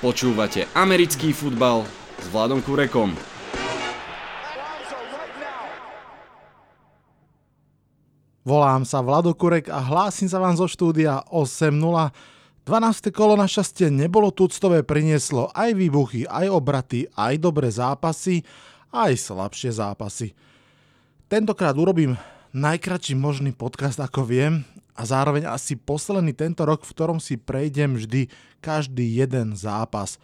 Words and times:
Počúvate 0.00 0.64
americký 0.72 1.36
futbal 1.36 1.84
s 2.16 2.24
Vladom 2.32 2.64
Kurekom. 2.64 3.12
Volám 8.40 8.88
sa 8.88 9.04
Vlado 9.04 9.36
Kurek 9.36 9.68
a 9.68 9.76
hlásim 9.76 10.24
sa 10.24 10.40
vám 10.40 10.56
zo 10.56 10.64
štúdia 10.64 11.20
8.0. 11.28 11.76
12. 12.64 13.12
kolo 13.12 13.36
na 13.36 13.44
šťastie 13.44 13.92
nebolo 13.92 14.32
tuctové, 14.32 14.80
prinieslo 14.80 15.52
aj 15.52 15.76
výbuchy, 15.76 16.24
aj 16.24 16.48
obraty, 16.48 17.04
aj 17.12 17.36
dobré 17.36 17.68
zápasy, 17.68 18.40
aj 18.96 19.20
slabšie 19.20 19.84
zápasy. 19.84 20.32
Tentokrát 21.28 21.76
urobím 21.76 22.16
najkračší 22.56 23.20
možný 23.20 23.52
podcast, 23.52 24.00
ako 24.00 24.24
viem, 24.24 24.64
a 24.94 25.02
zároveň 25.06 25.48
asi 25.48 25.78
posledný 25.78 26.34
tento 26.34 26.66
rok, 26.66 26.82
v 26.82 26.92
ktorom 26.94 27.18
si 27.18 27.38
prejdem 27.38 27.96
vždy 27.96 28.30
každý 28.60 29.06
jeden 29.18 29.56
zápas. 29.56 30.20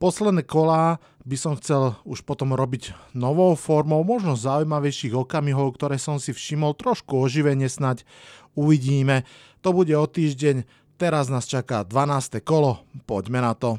Posledné 0.00 0.48
kolá 0.48 0.96
by 1.28 1.36
som 1.36 1.52
chcel 1.60 1.92
už 2.08 2.24
potom 2.24 2.56
robiť 2.56 2.96
novou 3.12 3.52
formou, 3.52 4.00
možno 4.00 4.32
zaujímavejších 4.32 5.12
okamihov, 5.12 5.76
ktoré 5.76 6.00
som 6.00 6.16
si 6.16 6.32
všimol, 6.32 6.72
trošku 6.72 7.20
oživenie 7.20 7.68
snať 7.68 8.08
uvidíme. 8.56 9.28
To 9.60 9.76
bude 9.76 9.92
o 9.92 10.06
týždeň, 10.08 10.64
teraz 10.96 11.28
nás 11.28 11.44
čaká 11.44 11.84
12. 11.84 12.40
kolo, 12.40 12.80
poďme 13.04 13.44
na 13.44 13.52
to. 13.52 13.76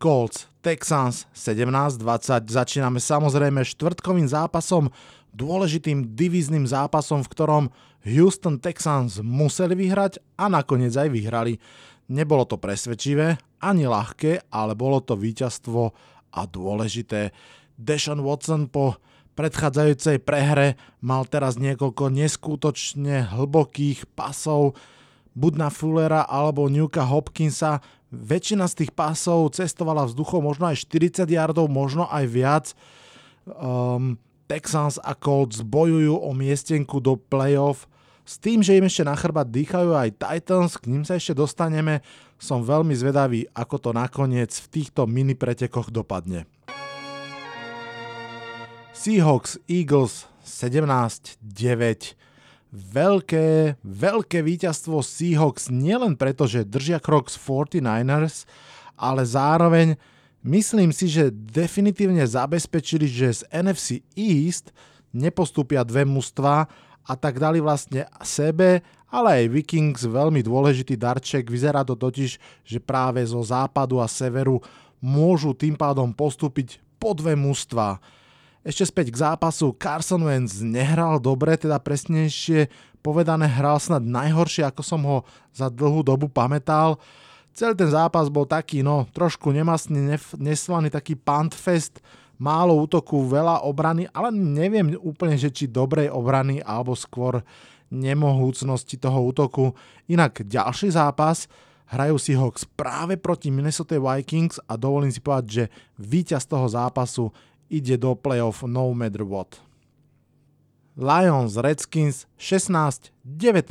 Colts, 0.00 0.48
Texans 0.64 1.28
17-20. 1.36 2.48
Začíname 2.48 2.98
samozrejme 2.98 3.60
štvrtkovým 3.62 4.24
zápasom, 4.26 4.88
dôležitým 5.34 6.14
divíznym 6.18 6.66
zápasom, 6.66 7.22
v 7.22 7.32
ktorom 7.32 7.64
Houston 8.04 8.56
Texans 8.58 9.20
museli 9.20 9.76
vyhrať 9.76 10.22
a 10.40 10.48
nakoniec 10.48 10.92
aj 10.96 11.08
vyhrali. 11.12 11.60
Nebolo 12.10 12.42
to 12.48 12.58
presvedčivé, 12.58 13.38
ani 13.62 13.86
ľahké, 13.86 14.50
ale 14.50 14.74
bolo 14.74 14.98
to 14.98 15.14
víťazstvo 15.14 15.94
a 16.34 16.40
dôležité. 16.48 17.30
Deshaun 17.78 18.24
Watson 18.24 18.66
po 18.66 18.98
predchádzajúcej 19.38 20.20
prehre 20.20 20.74
mal 21.00 21.24
teraz 21.24 21.56
niekoľko 21.56 22.10
neskutočne 22.10 23.30
hlbokých 23.30 24.10
pasov, 24.12 24.74
buď 25.38 25.52
na 25.56 25.68
Fullera 25.70 26.22
alebo 26.26 26.66
Newka 26.66 27.06
Hopkinsa. 27.06 27.80
Väčšina 28.10 28.66
z 28.66 28.84
tých 28.84 28.92
pasov 28.92 29.54
cestovala 29.54 30.04
vzduchom 30.10 30.42
možno 30.42 30.66
aj 30.66 30.82
40 30.82 31.30
yardov, 31.30 31.70
možno 31.70 32.10
aj 32.10 32.24
viac. 32.26 32.66
Um, 33.46 34.18
Texans 34.50 34.98
a 35.06 35.14
Colts 35.14 35.62
bojujú 35.62 36.18
o 36.18 36.34
miestenku 36.34 36.98
do 36.98 37.14
playoff. 37.14 37.86
S 38.26 38.34
tým, 38.34 38.66
že 38.66 38.74
im 38.74 38.90
ešte 38.90 39.06
na 39.06 39.14
chrbát 39.14 39.46
dýchajú 39.46 39.94
aj 39.94 40.18
Titans, 40.18 40.74
k 40.74 40.90
ním 40.90 41.06
sa 41.06 41.14
ešte 41.14 41.38
dostaneme, 41.38 42.02
som 42.34 42.66
veľmi 42.66 42.90
zvedavý, 42.90 43.46
ako 43.54 43.76
to 43.78 43.90
nakoniec 43.94 44.50
v 44.50 44.66
týchto 44.74 45.06
mini 45.06 45.38
pretekoch 45.38 45.94
dopadne. 45.94 46.50
Seahawks 48.90 49.62
Eagles 49.70 50.26
17-9 50.42 52.18
Veľké, 52.70 53.78
veľké 53.82 54.38
víťazstvo 54.42 54.98
Seahawks 54.98 55.70
nielen 55.70 56.18
preto, 56.18 56.50
že 56.50 56.66
držia 56.66 56.98
krok 56.98 57.30
s 57.30 57.38
49ers, 57.38 58.50
ale 58.98 59.22
zároveň 59.22 59.94
myslím 60.44 60.90
si, 60.90 61.06
že 61.10 61.32
definitívne 61.32 62.22
zabezpečili, 62.24 63.06
že 63.06 63.40
z 63.40 63.40
NFC 63.50 64.04
East 64.14 64.72
nepostúpia 65.10 65.82
dve 65.82 66.06
mužstva 66.06 66.70
a 67.04 67.12
tak 67.18 67.42
dali 67.42 67.58
vlastne 67.58 68.06
sebe, 68.22 68.84
ale 69.10 69.42
aj 69.42 69.52
Vikings 69.52 70.06
veľmi 70.06 70.40
dôležitý 70.46 70.94
darček. 70.94 71.50
Vyzerá 71.50 71.82
to 71.82 71.98
totiž, 71.98 72.38
že 72.62 72.78
práve 72.78 73.18
zo 73.26 73.42
západu 73.42 73.98
a 73.98 74.06
severu 74.06 74.62
môžu 75.02 75.50
tým 75.50 75.74
pádom 75.74 76.14
postúpiť 76.14 76.78
po 77.00 77.16
dve 77.16 77.34
mužstva. 77.34 77.98
Ešte 78.60 78.92
späť 78.92 79.06
k 79.10 79.20
zápasu. 79.24 79.72
Carson 79.72 80.20
Wentz 80.20 80.60
nehral 80.60 81.16
dobre, 81.16 81.56
teda 81.56 81.80
presnejšie 81.80 82.68
povedané 83.00 83.48
hral 83.48 83.80
snad 83.80 84.04
najhoršie, 84.04 84.68
ako 84.68 84.82
som 84.84 85.00
ho 85.08 85.18
za 85.50 85.72
dlhú 85.72 86.04
dobu 86.04 86.28
pamätal. 86.28 87.00
Celý 87.50 87.74
ten 87.74 87.90
zápas 87.90 88.30
bol 88.30 88.46
taký, 88.46 88.80
no, 88.80 89.10
trošku 89.10 89.50
nemastný, 89.50 90.16
neslaný, 90.38 90.88
taký 90.88 91.18
puntfest, 91.18 91.98
málo 92.40 92.72
útoku, 92.80 93.26
veľa 93.28 93.66
obrany, 93.68 94.08
ale 94.16 94.32
neviem 94.32 94.96
úplne, 95.02 95.36
že 95.36 95.52
či 95.52 95.68
dobrej 95.68 96.08
obrany 96.08 96.64
alebo 96.64 96.96
skôr 96.96 97.44
nemohúcnosti 97.92 98.96
toho 98.96 99.20
útoku. 99.28 99.76
Inak 100.08 100.46
ďalší 100.46 100.94
zápas 100.94 101.50
hrajú 101.90 102.16
si 102.16 102.32
Hawks 102.38 102.64
práve 102.64 103.18
proti 103.18 103.50
Minnesota 103.50 103.98
Vikings 103.98 104.62
a 104.70 104.78
dovolím 104.78 105.10
si 105.10 105.18
povedať, 105.18 105.46
že 105.50 105.64
víťaz 105.98 106.46
toho 106.46 106.70
zápasu 106.70 107.34
ide 107.66 107.98
do 107.98 108.14
playoff 108.14 108.62
no 108.62 108.94
matter 108.94 109.26
what. 109.26 109.58
Lions 110.94 111.58
Redskins 111.58 112.26
16-19 112.38 113.70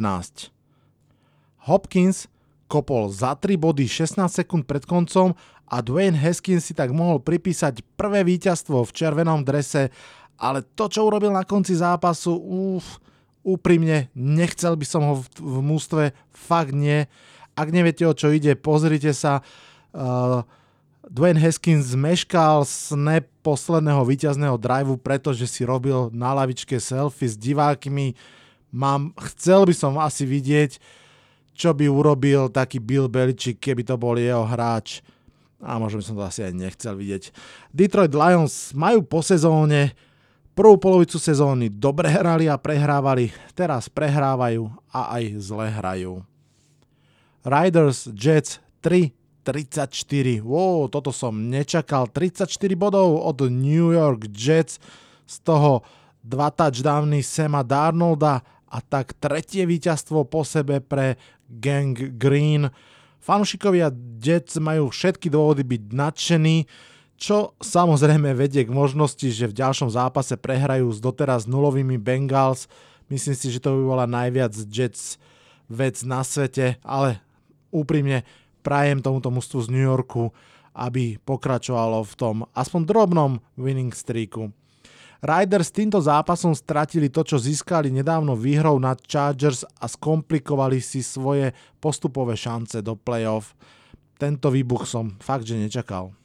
Hopkins 1.67 2.27
kopol 2.69 3.09
za 3.09 3.33
3 3.33 3.57
body 3.57 3.89
16 3.89 4.29
sekúnd 4.29 4.69
pred 4.69 4.85
koncom 4.85 5.33
a 5.65 5.81
Dwayne 5.81 6.13
Haskins 6.13 6.69
si 6.69 6.77
tak 6.77 6.93
mohol 6.93 7.17
pripísať 7.17 7.81
prvé 7.97 8.21
víťazstvo 8.21 8.85
v 8.85 8.93
červenom 8.93 9.41
drese, 9.41 9.89
ale 10.37 10.61
to, 10.77 10.85
čo 10.85 11.09
urobil 11.09 11.33
na 11.33 11.41
konci 11.41 11.73
zápasu, 11.73 12.37
uf, 12.37 13.01
úprimne, 13.41 14.13
nechcel 14.13 14.77
by 14.77 14.85
som 14.85 15.01
ho 15.03 15.13
v, 15.19 15.25
v 15.41 15.57
mústve, 15.65 16.03
fakt 16.29 16.71
nie. 16.71 17.09
Ak 17.57 17.73
neviete, 17.73 18.05
o 18.05 18.13
čo 18.13 18.31
ide, 18.31 18.53
pozrite 18.53 19.11
sa. 19.11 19.41
Uh, 19.91 20.45
Dwayne 21.09 21.41
Haskins 21.41 21.97
zmeškal 21.97 22.61
snap 22.69 23.25
posledného 23.41 24.05
víťazného 24.05 24.61
driveu, 24.61 24.93
pretože 24.93 25.49
si 25.49 25.65
robil 25.65 26.13
na 26.13 26.37
lavičke 26.37 26.77
selfie 26.77 27.25
s 27.25 27.33
divákmi. 27.33 28.13
Mám, 28.69 29.17
chcel 29.33 29.65
by 29.65 29.73
som 29.73 29.97
asi 29.97 30.29
vidieť, 30.29 30.77
čo 31.59 31.75
by 31.75 31.91
urobil 31.91 32.47
taký 32.47 32.79
Bill 32.79 33.11
Belichick, 33.11 33.59
keby 33.59 33.83
to 33.83 33.99
bol 33.99 34.15
jeho 34.15 34.47
hráč 34.47 35.03
a 35.59 35.75
možno 35.75 35.99
by 35.99 36.05
som 36.07 36.15
to 36.15 36.23
asi 36.23 36.41
aj 36.47 36.53
nechcel 36.55 36.95
vidieť. 36.95 37.35
Detroit 37.75 38.15
Lions 38.15 38.71
majú 38.71 39.03
po 39.03 39.19
sezóne 39.19 39.91
prvú 40.55 40.79
polovicu 40.79 41.19
sezóny 41.19 41.67
dobre 41.67 42.07
hrali 42.07 42.47
a 42.47 42.55
prehrávali, 42.55 43.35
teraz 43.51 43.91
prehrávajú 43.91 44.71
a 44.87 45.19
aj 45.19 45.23
zle 45.43 45.67
hrajú. 45.67 46.13
Riders 47.43 48.07
Jets 48.15 48.63
3 48.79 49.19
34. 49.49 50.45
Wow, 50.45 50.91
toto 50.93 51.09
som 51.09 51.33
nečakal. 51.33 52.05
34 52.11 52.45
bodov 52.77 53.17
od 53.23 53.49
New 53.49 53.95
York 53.95 54.29
Jets, 54.29 54.77
z 55.25 55.35
toho 55.41 55.81
dva 56.21 56.53
touchdowny 56.53 57.25
Sema 57.25 57.65
Darnolda 57.65 58.45
a 58.69 58.77
tak 58.83 59.17
tretie 59.17 59.65
víťazstvo 59.65 60.29
po 60.29 60.45
sebe 60.45 60.77
pre 60.83 61.17
Gang 61.49 61.97
Green. 62.15 62.69
Fanúšikovia 63.19 63.89
Jets 64.21 64.61
majú 64.61 64.93
všetky 64.93 65.27
dôvody 65.27 65.65
byť 65.65 65.83
nadšení, 65.91 66.69
čo 67.19 67.51
samozrejme 67.59 68.31
vedie 68.31 68.63
k 68.63 68.71
možnosti, 68.71 69.27
že 69.27 69.51
v 69.51 69.57
ďalšom 69.57 69.91
zápase 69.91 70.39
prehrajú 70.39 70.87
s 70.93 71.03
doteraz 71.03 71.49
nulovými 71.49 71.99
Bengals. 71.99 72.71
Myslím 73.11 73.35
si, 73.35 73.51
že 73.51 73.59
to 73.59 73.75
by 73.75 73.81
bola 73.83 74.05
najviac 74.07 74.55
Jets 74.71 75.19
vec 75.67 75.99
na 76.07 76.23
svete, 76.23 76.79
ale 76.79 77.19
úprimne 77.75 78.23
prajem 78.63 79.03
tomuto 79.03 79.33
mužstvu 79.33 79.59
z 79.65 79.71
New 79.73 79.83
Yorku, 79.83 80.31
aby 80.71 81.19
pokračovalo 81.27 82.07
v 82.07 82.13
tom 82.15 82.35
aspoň 82.55 82.81
drobnom 82.87 83.31
winning 83.59 83.91
streaku. 83.91 84.55
Riders 85.19 85.75
týmto 85.75 85.99
zápasom 85.99 86.55
stratili 86.55 87.11
to, 87.11 87.27
čo 87.27 87.35
získali 87.35 87.91
nedávno 87.91 88.39
výhrou 88.39 88.79
nad 88.79 89.03
Chargers 89.03 89.67
a 89.67 89.85
skomplikovali 89.91 90.79
si 90.79 91.03
svoje 91.03 91.51
postupové 91.83 92.39
šance 92.39 92.79
do 92.79 92.95
playoff. 92.95 93.51
Tento 94.15 94.47
výbuch 94.47 94.87
som 94.87 95.19
fakt, 95.19 95.43
že 95.43 95.59
nečakal. 95.59 96.15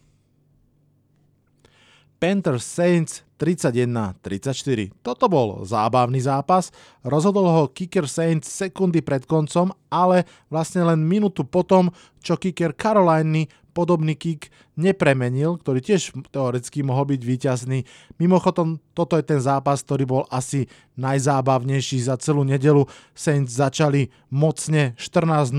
Panthers 2.22 2.64
Saints 2.64 3.26
31-34. 3.36 4.94
Toto 5.02 5.26
bol 5.26 5.66
zábavný 5.66 6.22
zápas, 6.22 6.70
rozhodol 7.02 7.50
ho 7.50 7.62
kicker 7.68 8.06
Saints 8.06 8.46
sekundy 8.46 9.02
pred 9.02 9.26
koncom, 9.26 9.74
ale 9.90 10.24
vlastne 10.48 10.86
len 10.86 11.02
minútu 11.02 11.42
potom, 11.42 11.90
čo 12.22 12.38
kicker 12.38 12.72
Caroliny 12.72 13.50
podobný 13.74 14.14
kick 14.14 14.54
nepremenil, 14.78 15.58
ktorý 15.58 15.82
tiež 15.82 16.14
teoreticky 16.30 16.86
mohol 16.86 17.10
byť 17.10 17.20
víťazný. 17.26 17.82
Mimochodom, 18.22 18.78
toto 18.94 19.18
je 19.18 19.26
ten 19.26 19.42
zápas, 19.42 19.82
ktorý 19.82 20.06
bol 20.06 20.22
asi 20.30 20.70
najzábavnejší 20.94 22.06
za 22.06 22.14
celú 22.22 22.46
nedelu. 22.46 22.86
Saints 23.18 23.58
začali 23.58 24.14
mocne 24.30 24.94
14-0, 24.94 25.50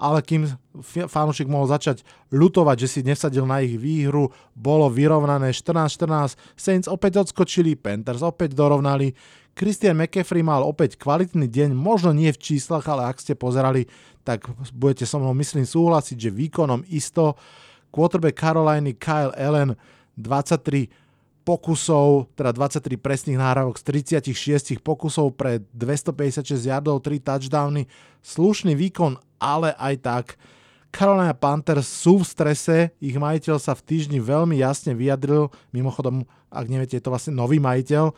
ale 0.00 0.18
kým 0.22 0.48
fanúšik 1.10 1.50
mohol 1.50 1.68
začať 1.68 2.06
lutovať, 2.30 2.86
že 2.86 2.88
si 2.88 3.00
nesadil 3.02 3.44
na 3.44 3.60
ich 3.60 3.76
výhru, 3.76 4.30
bolo 4.54 4.86
vyrovnané 4.88 5.50
14-14. 5.50 6.38
Saints 6.54 6.86
opäť 6.86 7.26
odskočili, 7.26 7.74
Panthers 7.74 8.22
opäť 8.22 8.54
dorovnali, 8.54 9.12
Christian 9.60 10.00
McCaffrey 10.00 10.40
mal 10.40 10.64
opäť 10.64 10.96
kvalitný 10.96 11.44
deň, 11.44 11.76
možno 11.76 12.16
nie 12.16 12.32
v 12.32 12.40
číslach, 12.40 12.88
ale 12.88 13.12
ak 13.12 13.20
ste 13.20 13.36
pozerali, 13.36 13.84
tak 14.24 14.48
budete 14.72 15.04
so 15.04 15.20
mnou 15.20 15.36
myslím 15.36 15.68
súhlasiť, 15.68 16.16
že 16.16 16.32
výkonom 16.32 16.80
isto 16.88 17.36
quarterback 17.92 18.40
Caroliny 18.40 18.96
Kyle 18.96 19.36
Allen 19.36 19.76
23 20.16 20.88
pokusov, 21.44 22.32
teda 22.40 22.56
23 22.56 22.96
presných 22.96 23.36
náhrávok 23.36 23.76
z 23.76 24.08
36 24.24 24.80
pokusov 24.80 25.36
pre 25.36 25.60
256 25.76 26.56
yardov, 26.56 27.04
3 27.04 27.20
touchdowny. 27.20 27.84
Slušný 28.24 28.72
výkon, 28.72 29.20
ale 29.36 29.76
aj 29.76 29.94
tak 30.00 30.24
Carolina 30.88 31.36
Panthers 31.36 31.84
sú 31.84 32.24
v 32.24 32.24
strese, 32.24 32.76
ich 32.96 33.14
majiteľ 33.14 33.60
sa 33.60 33.76
v 33.76 33.84
týždni 33.84 34.24
veľmi 34.24 34.56
jasne 34.56 34.96
vyjadril, 34.96 35.52
mimochodom, 35.70 36.24
ak 36.48 36.66
neviete, 36.66 36.96
je 36.96 37.04
to 37.04 37.12
vlastne 37.12 37.36
nový 37.36 37.60
majiteľ, 37.60 38.10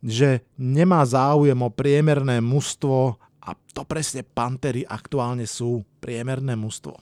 že 0.00 0.40
nemá 0.56 1.04
záujem 1.04 1.56
o 1.60 1.68
priemerné 1.68 2.40
mužstvo 2.40 3.20
a 3.40 3.50
to 3.72 3.82
presne 3.84 4.24
Pantery 4.24 4.84
aktuálne 4.84 5.44
sú 5.44 5.84
priemerné 6.00 6.56
mužstvo. 6.56 6.96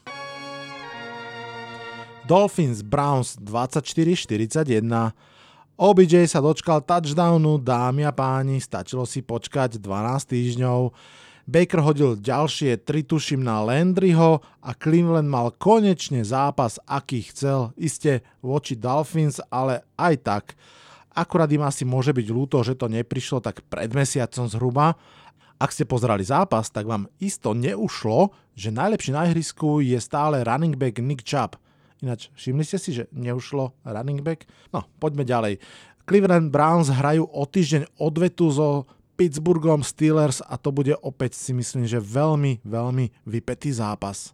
Dolphins 2.28 2.84
Browns 2.84 3.40
24-41 3.40 4.84
OBJ 5.78 6.26
sa 6.26 6.42
dočkal 6.42 6.82
touchdownu, 6.82 7.62
dámy 7.62 8.02
a 8.02 8.10
páni, 8.10 8.58
stačilo 8.58 9.06
si 9.06 9.22
počkať 9.22 9.78
12 9.78 10.26
týždňov. 10.26 10.90
Baker 11.48 11.80
hodil 11.80 12.18
ďalšie 12.18 12.82
tri 12.82 13.06
tuším 13.06 13.40
na 13.40 13.62
Landryho 13.62 14.44
a 14.60 14.70
Cleveland 14.74 15.30
mal 15.30 15.54
konečne 15.54 16.20
zápas, 16.20 16.76
aký 16.84 17.24
chcel, 17.30 17.72
iste 17.78 18.26
voči 18.44 18.74
Dolphins, 18.76 19.40
ale 19.48 19.86
aj 19.96 20.14
tak. 20.20 20.44
Akurát 21.18 21.50
im 21.50 21.66
asi 21.66 21.82
môže 21.82 22.14
byť 22.14 22.26
ľúto, 22.30 22.62
že 22.62 22.78
to 22.78 22.86
neprišlo 22.86 23.42
tak 23.42 23.66
pred 23.66 23.90
mesiacom 23.90 24.46
zhruba. 24.46 24.94
Ak 25.58 25.74
ste 25.74 25.82
pozerali 25.82 26.22
zápas, 26.22 26.70
tak 26.70 26.86
vám 26.86 27.10
isto 27.18 27.50
neušlo, 27.50 28.30
že 28.54 28.70
najlepší 28.70 29.10
na 29.10 29.26
ihrisku 29.26 29.82
je 29.82 29.98
stále 29.98 30.46
running 30.46 30.78
back 30.78 31.02
Nick 31.02 31.26
Chubb. 31.26 31.58
Ináč, 31.98 32.30
všimli 32.38 32.62
ste 32.62 32.78
si, 32.78 32.94
že 32.94 33.10
neušlo 33.10 33.74
running 33.82 34.22
back? 34.22 34.46
No, 34.70 34.86
poďme 35.02 35.26
ďalej. 35.26 35.58
Cleveland 36.06 36.54
Browns 36.54 36.94
hrajú 36.94 37.26
o 37.26 37.42
týždeň 37.42 37.98
odvetu 37.98 38.54
so 38.54 38.86
Pittsburghom 39.18 39.82
Steelers 39.82 40.38
a 40.46 40.54
to 40.54 40.70
bude 40.70 40.94
opäť 41.02 41.34
si 41.34 41.50
myslím, 41.50 41.90
že 41.90 41.98
veľmi, 41.98 42.62
veľmi 42.62 43.26
vypetý 43.26 43.74
zápas. 43.74 44.30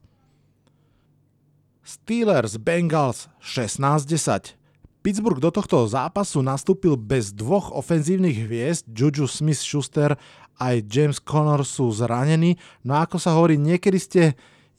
Steelers 1.80 2.60
Bengals 2.60 3.32
16-10. 3.40 4.60
Pittsburgh 5.04 5.36
do 5.36 5.52
tohto 5.52 5.84
zápasu 5.84 6.40
nastúpil 6.40 6.96
bez 6.96 7.28
dvoch 7.36 7.68
ofenzívnych 7.76 8.48
hviezd, 8.48 8.88
Juju 8.88 9.28
Smith-Schuster 9.28 10.16
aj 10.56 10.80
James 10.88 11.20
Connor 11.20 11.60
sú 11.60 11.92
zranení, 11.92 12.56
no 12.80 12.96
ako 12.96 13.20
sa 13.20 13.36
hovorí, 13.36 13.60
niekedy 13.60 13.98
ste 14.00 14.22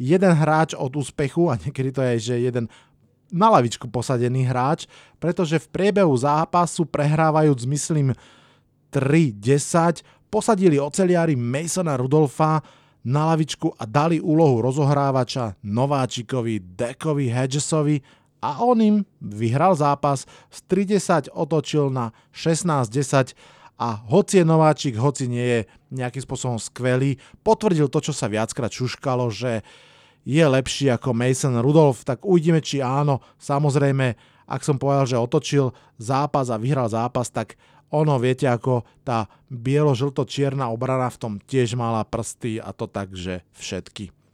jeden 0.01 0.33
hráč 0.33 0.73
od 0.73 0.97
úspechu 0.97 1.53
a 1.53 1.61
niekedy 1.61 1.93
to 1.93 2.01
je, 2.01 2.33
že 2.33 2.35
jeden 2.41 2.65
na 3.29 3.53
lavičku 3.53 3.85
posadený 3.85 4.49
hráč, 4.49 4.89
pretože 5.21 5.61
v 5.61 5.69
priebehu 5.69 6.17
zápasu 6.17 6.89
prehrávajúc, 6.89 7.61
myslím, 7.69 8.17
3-10 8.89 10.01
posadili 10.33 10.81
oceliári 10.81 11.37
Masona 11.37 12.01
Rudolfa 12.01 12.65
na 13.05 13.29
lavičku 13.29 13.77
a 13.77 13.85
dali 13.85 14.17
úlohu 14.17 14.57
rozohrávača 14.65 15.61
nováčikovi 15.61 16.65
Dekovi 16.65 17.29
Hedgesovi 17.29 18.24
a 18.45 18.61
on 18.61 18.77
im 18.77 18.97
vyhral 19.17 19.73
zápas, 19.73 20.29
z 20.53 20.59
30 20.69 21.33
otočil 21.33 21.89
na 21.89 22.13
16-10 22.29 23.33
a 23.81 23.87
hoci 24.07 24.39
je 24.41 24.45
nováčik, 24.45 24.95
hoci 25.01 25.25
nie 25.25 25.43
je 25.43 25.59
nejakým 25.91 26.21
spôsobom 26.21 26.61
skvelý, 26.61 27.17
potvrdil 27.41 27.89
to, 27.89 27.99
čo 28.05 28.13
sa 28.13 28.29
viackrát 28.29 28.69
šuškalo, 28.69 29.33
že 29.33 29.65
je 30.25 30.41
lepší 30.41 30.89
ako 30.93 31.13
Mason 31.13 31.57
Rudolph, 31.61 32.01
tak 32.01 32.25
uvidíme, 32.25 32.61
či 32.61 32.81
áno. 32.81 33.21
Samozrejme, 33.37 34.17
ak 34.49 34.61
som 34.65 34.81
povedal, 34.81 35.05
že 35.05 35.21
otočil 35.21 35.73
zápas 36.01 36.49
a 36.49 36.57
vyhral 36.57 36.89
zápas, 36.89 37.29
tak 37.29 37.57
ono, 37.93 38.17
viete, 38.17 38.49
ako 38.49 38.81
tá 39.05 39.29
bielo-žlto-čierna 39.53 40.73
obrana 40.73 41.07
v 41.13 41.19
tom 41.21 41.33
tiež 41.37 41.77
mala 41.77 42.01
prsty 42.01 42.57
a 42.57 42.73
to 42.73 42.89
tak, 42.89 43.13
že 43.13 43.45
všetky. 43.53 44.24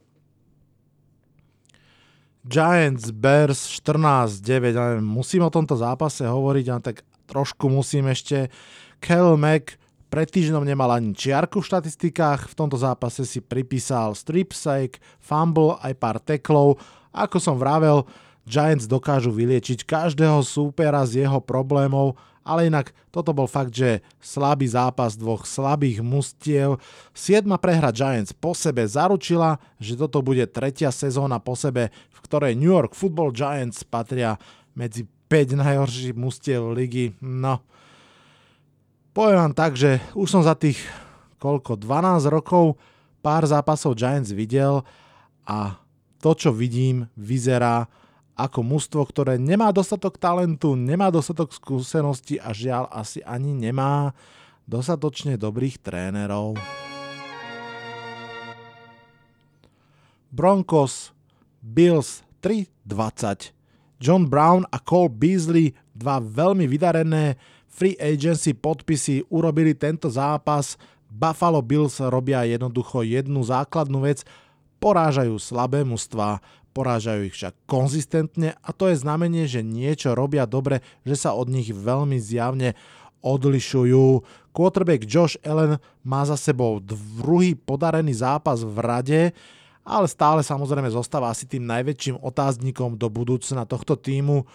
Giants 2.42 3.14
Bears 3.14 3.70
14-9, 3.86 4.98
musím 4.98 5.46
o 5.46 5.54
tomto 5.54 5.78
zápase 5.78 6.26
hovoriť, 6.26 6.66
ale 6.74 6.82
tak 6.82 7.06
trošku 7.30 7.70
musím 7.70 8.10
ešte. 8.10 8.50
Kel 8.98 9.38
Mack 9.38 9.78
pred 10.10 10.26
týždňom 10.26 10.66
nemal 10.66 10.90
ani 10.90 11.14
čiarku 11.14 11.62
v 11.62 11.68
štatistikách, 11.70 12.50
v 12.50 12.54
tomto 12.58 12.74
zápase 12.74 13.22
si 13.24 13.38
pripísal 13.38 14.18
strip 14.18 14.50
sack, 14.50 14.98
fumble 15.22 15.78
aj 15.86 15.92
pár 16.02 16.18
teklov. 16.18 16.82
Ako 17.14 17.38
som 17.38 17.54
vravel, 17.62 18.02
Giants 18.42 18.90
dokážu 18.90 19.30
vyliečiť 19.30 19.86
každého 19.86 20.42
súpera 20.42 21.06
z 21.06 21.22
jeho 21.22 21.38
problémov 21.38 22.18
ale 22.42 22.70
inak 22.70 22.90
toto 23.14 23.30
bol 23.30 23.46
fakt, 23.46 23.74
že 23.74 24.02
slabý 24.18 24.66
zápas 24.66 25.14
dvoch 25.14 25.46
slabých 25.46 26.02
mustiev. 26.02 26.82
Siedma 27.14 27.58
prehra 27.58 27.94
Giants 27.94 28.34
po 28.34 28.54
sebe 28.54 28.86
zaručila, 28.86 29.62
že 29.78 29.94
toto 29.94 30.22
bude 30.22 30.46
tretia 30.50 30.90
sezóna 30.90 31.38
po 31.38 31.54
sebe, 31.54 31.94
v 32.10 32.18
ktorej 32.26 32.58
New 32.58 32.70
York 32.70 32.94
Football 32.98 33.34
Giants 33.34 33.86
patria 33.86 34.38
medzi 34.74 35.06
5 35.30 35.58
najhorších 35.62 36.14
mustiev 36.18 36.74
ligy. 36.74 37.14
No, 37.22 37.62
poviem 39.16 39.48
vám 39.48 39.54
tak, 39.56 39.78
že 39.78 40.02
už 40.12 40.28
som 40.28 40.42
za 40.44 40.58
tých 40.58 40.82
koľko, 41.40 41.78
12 41.78 42.26
rokov 42.30 42.78
pár 43.22 43.46
zápasov 43.46 43.94
Giants 43.94 44.34
videl 44.34 44.82
a 45.46 45.78
to, 46.22 46.38
čo 46.38 46.54
vidím, 46.54 47.10
vyzerá 47.18 47.90
ako 48.42 48.66
mužstvo, 48.66 49.06
ktoré 49.06 49.38
nemá 49.38 49.70
dostatok 49.70 50.18
talentu, 50.18 50.74
nemá 50.74 51.14
dostatok 51.14 51.54
skúsenosti 51.54 52.42
a 52.42 52.50
žiaľ 52.50 52.90
asi 52.90 53.22
ani 53.22 53.54
nemá 53.54 54.10
dostatočne 54.66 55.38
dobrých 55.38 55.78
trénerov. 55.78 56.58
Broncos, 60.32 61.14
Bills 61.62 62.26
3-20. 62.42 63.54
John 64.02 64.26
Brown 64.26 64.66
a 64.74 64.82
Cole 64.82 65.12
Beasley, 65.12 65.78
dva 65.94 66.18
veľmi 66.18 66.66
vydarené 66.66 67.38
free 67.70 67.94
agency 68.02 68.50
podpisy, 68.56 69.22
urobili 69.30 69.76
tento 69.78 70.10
zápas. 70.10 70.74
Buffalo 71.06 71.62
Bills 71.62 72.00
robia 72.00 72.42
jednoducho 72.48 73.06
jednu 73.06 73.44
základnú 73.46 74.02
vec, 74.02 74.26
porážajú 74.82 75.38
slabé 75.38 75.86
mužstva 75.86 76.42
porážajú 76.72 77.28
ich 77.28 77.36
však 77.36 77.54
konzistentne 77.68 78.56
a 78.56 78.72
to 78.72 78.88
je 78.88 78.96
znamenie, 78.96 79.44
že 79.44 79.60
niečo 79.60 80.16
robia 80.16 80.48
dobre, 80.48 80.80
že 81.04 81.14
sa 81.14 81.36
od 81.36 81.52
nich 81.52 81.68
veľmi 81.68 82.16
zjavne 82.16 82.74
odlišujú. 83.20 84.24
Quarterback 84.50 85.06
Josh 85.06 85.36
Allen 85.44 85.78
má 86.02 86.24
za 86.26 86.34
sebou 86.34 86.82
druhý 86.82 87.54
podarený 87.54 88.18
zápas 88.24 88.64
v 88.64 88.76
rade, 88.82 89.22
ale 89.84 90.06
stále 90.08 90.40
samozrejme 90.42 90.90
zostáva 90.90 91.30
asi 91.30 91.46
tým 91.46 91.62
najväčším 91.68 92.18
otáznikom 92.18 92.98
do 92.98 93.06
budúcna 93.12 93.68
tohto 93.68 93.94
týmu. 93.94 94.48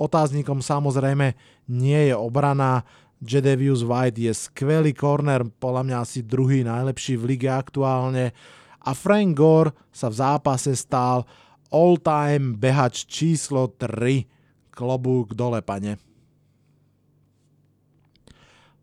Otáznikom 0.00 0.64
samozrejme 0.64 1.36
nie 1.68 2.00
je 2.08 2.14
obrana, 2.16 2.86
Jedevius 3.24 3.80
White 3.80 4.20
je 4.20 4.32
skvelý 4.36 4.92
corner, 4.92 5.48
podľa 5.48 5.82
mňa 5.88 5.96
asi 5.96 6.20
druhý 6.20 6.60
najlepší 6.60 7.16
v 7.16 7.24
lige 7.24 7.48
aktuálne 7.48 8.36
a 8.84 8.92
Frank 8.92 9.32
Gore 9.32 9.72
sa 9.88 10.12
v 10.12 10.20
zápase 10.20 10.76
stál 10.76 11.24
all-time 11.72 12.54
behač 12.54 13.08
číslo 13.08 13.72
3. 13.74 14.28
Klobúk 14.70 15.32
dole, 15.32 15.64
pane. 15.64 15.98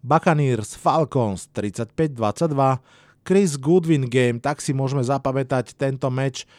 Buccaneers 0.01 0.74
Falcons 0.74 1.46
35-22. 1.53 2.81
Chris 3.22 3.53
Goodwin 3.53 4.10
game, 4.10 4.41
tak 4.41 4.58
si 4.58 4.74
môžeme 4.74 5.05
zapamätať 5.05 5.77
tento 5.77 6.10
meč. 6.10 6.50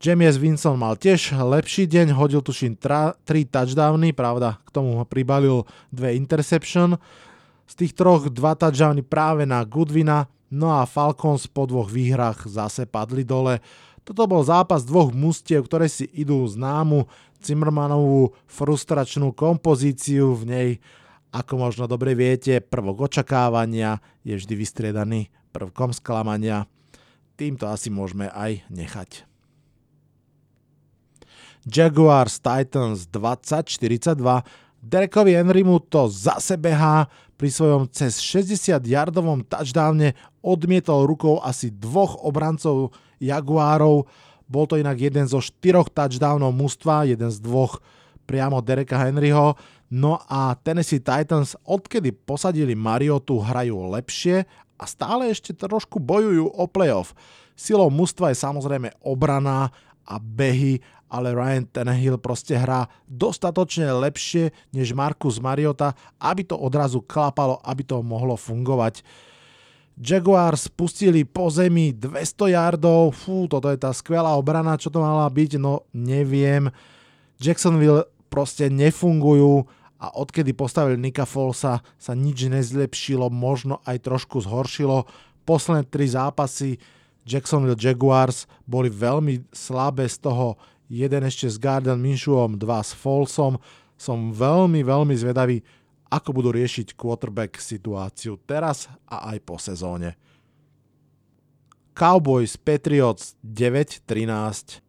James 0.00 0.36
Vinson 0.40 0.76
mal 0.80 0.96
tiež 0.96 1.36
lepší 1.36 1.88
deň, 1.88 2.16
hodil 2.16 2.40
tuším 2.40 2.76
3 2.76 3.20
touchdowny, 3.52 4.16
pravda, 4.16 4.60
k 4.64 4.68
tomu 4.72 4.96
pribalil 5.08 5.68
dve 5.92 6.16
interception. 6.16 6.96
Z 7.68 7.72
tých 7.80 7.92
troch 7.92 8.28
dva 8.32 8.56
touchdowny 8.56 9.04
práve 9.04 9.44
na 9.44 9.60
Goodwina, 9.64 10.28
no 10.50 10.78
a 10.78 10.86
Falcons 10.86 11.46
po 11.50 11.66
dvoch 11.66 11.90
výhrách 11.90 12.46
zase 12.46 12.86
padli 12.86 13.26
dole. 13.26 13.58
Toto 14.06 14.26
bol 14.30 14.46
zápas 14.46 14.86
dvoch 14.86 15.10
mustiev, 15.10 15.66
ktoré 15.66 15.90
si 15.90 16.06
idú 16.14 16.46
známu 16.46 17.10
Zimmermanovú 17.42 18.34
frustračnú 18.50 19.30
kompozíciu 19.34 20.34
v 20.34 20.42
nej. 20.46 20.70
Ako 21.30 21.58
možno 21.60 21.84
dobre 21.86 22.16
viete, 22.16 22.58
prvok 22.58 23.06
očakávania 23.10 24.02
je 24.26 24.34
vždy 24.34 24.54
vystriedaný 24.56 25.20
prvkom 25.54 25.94
sklamania. 25.94 26.66
Týmto 27.36 27.68
asi 27.68 27.92
môžeme 27.92 28.32
aj 28.32 28.64
nechať. 28.72 29.28
Jaguars 31.66 32.38
Titans 32.38 33.10
2042 33.10 34.22
Derekovi 34.86 35.34
Henrymu 35.34 35.82
to 35.90 36.06
zase 36.06 36.54
behá, 36.54 37.10
pri 37.36 37.52
svojom 37.52 37.84
cez 37.92 38.16
60-yardovom 38.22 39.44
touchdowne 39.44 40.16
odmietol 40.40 41.04
rukou 41.04 41.36
asi 41.44 41.68
dvoch 41.68 42.24
obrancov 42.24 42.96
Jaguárov. 43.20 44.08
Bol 44.48 44.64
to 44.64 44.80
inak 44.80 44.96
jeden 44.96 45.28
zo 45.28 45.44
štyroch 45.44 45.92
touchdownov 45.92 46.56
mužstva, 46.56 47.04
jeden 47.04 47.28
z 47.28 47.38
dvoch 47.44 47.84
priamo 48.24 48.64
Dereka 48.64 48.96
Henryho. 48.96 49.52
No 49.92 50.18
a 50.26 50.56
Tennessee 50.58 50.98
Titans, 50.98 51.54
odkedy 51.62 52.10
posadili 52.10 52.74
Mariotu, 52.74 53.38
hrajú 53.38 53.86
lepšie 53.92 54.48
a 54.80 54.84
stále 54.88 55.30
ešte 55.30 55.54
trošku 55.54 56.00
bojujú 56.00 56.50
o 56.50 56.64
playoff. 56.66 57.12
Silou 57.52 57.92
mužstva 57.92 58.32
je 58.32 58.42
samozrejme 58.42 58.88
obrana 59.04 59.70
a 60.06 60.14
behy 60.18 60.80
ale 61.06 61.34
Ryan 61.34 61.64
Tannehill 61.70 62.18
proste 62.18 62.58
hrá 62.58 62.90
dostatočne 63.06 63.90
lepšie 63.94 64.50
než 64.74 64.92
Markus 64.92 65.38
Mariota, 65.38 65.94
aby 66.18 66.42
to 66.42 66.58
odrazu 66.58 67.02
klapalo, 67.02 67.62
aby 67.62 67.82
to 67.86 68.02
mohlo 68.02 68.34
fungovať. 68.34 69.06
Jaguars 69.96 70.68
spustili 70.68 71.24
po 71.24 71.48
zemi 71.48 71.96
200 71.96 72.52
yardov, 72.52 73.16
fú, 73.16 73.48
toto 73.48 73.72
je 73.72 73.80
tá 73.80 73.96
skvelá 73.96 74.36
obrana, 74.36 74.76
čo 74.76 74.92
to 74.92 75.00
mala 75.00 75.24
byť, 75.32 75.56
no 75.56 75.88
neviem. 75.96 76.68
Jacksonville 77.40 78.04
proste 78.28 78.68
nefungujú 78.68 79.64
a 79.96 80.12
odkedy 80.12 80.52
postavili 80.52 81.00
Nika 81.00 81.24
Folsa 81.24 81.80
sa 81.96 82.12
nič 82.12 82.44
nezlepšilo, 82.52 83.32
možno 83.32 83.80
aj 83.88 84.04
trošku 84.04 84.44
zhoršilo. 84.44 85.08
Posledné 85.48 85.88
tri 85.88 86.04
zápasy 86.04 86.76
Jacksonville 87.24 87.80
Jaguars 87.80 88.44
boli 88.68 88.92
veľmi 88.92 89.48
slabé 89.50 90.04
z 90.12 90.28
toho 90.28 90.60
jeden 90.86 91.22
ešte 91.26 91.46
s 91.50 91.56
Garden 91.58 91.98
Minshewom, 91.98 92.58
dva 92.58 92.82
s 92.82 92.94
Folsom. 92.94 93.58
Som 93.96 94.30
veľmi, 94.30 94.84
veľmi 94.84 95.14
zvedavý, 95.16 95.64
ako 96.12 96.42
budú 96.42 96.50
riešiť 96.54 96.94
quarterback 96.94 97.58
situáciu 97.58 98.38
teraz 98.44 98.86
a 99.08 99.32
aj 99.34 99.38
po 99.42 99.56
sezóne. 99.56 100.14
Cowboys 101.96 102.60
Patriots 102.60 103.40
9-13 103.40 104.84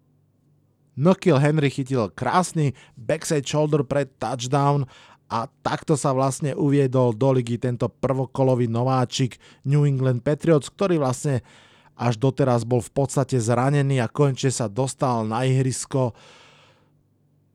Nokil 0.97 1.37
Henry 1.37 1.69
chytil 1.69 2.09
krásny 2.11 2.73
backside 2.97 3.45
shoulder 3.45 3.85
pre 3.85 4.09
touchdown 4.17 4.89
a 5.29 5.45
takto 5.61 5.93
sa 5.93 6.11
vlastne 6.11 6.57
uviedol 6.57 7.13
do 7.13 7.37
ligy 7.37 7.61
tento 7.61 7.85
prvokolový 7.85 8.65
nováčik 8.65 9.37
New 9.67 9.85
England 9.85 10.25
Patriots, 10.25 10.73
ktorý 10.73 10.97
vlastne 10.97 11.45
až 11.97 12.21
doteraz 12.21 12.61
bol 12.61 12.79
v 12.79 12.93
podstate 12.93 13.41
zranený 13.41 13.97
a 13.99 14.07
konečne 14.07 14.53
sa 14.53 14.69
dostal 14.69 15.25
na 15.25 15.43
ihrisko. 15.43 16.13